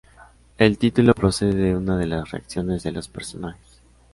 [0.57, 3.83] El título procede de una de las reacciones de los personajes.